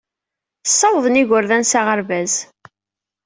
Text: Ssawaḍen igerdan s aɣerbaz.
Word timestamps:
Ssawaḍen 0.69 1.21
igerdan 1.21 1.63
s 1.65 1.73
aɣerbaz. 1.79 2.33